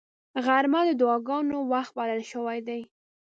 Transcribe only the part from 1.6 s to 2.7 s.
وخت بلل شوی